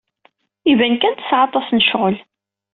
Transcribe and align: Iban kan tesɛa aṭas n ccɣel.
Iban 0.71 0.95
kan 1.01 1.13
tesɛa 1.15 1.43
aṭas 1.47 1.67
n 1.71 1.83
ccɣel. 1.85 2.17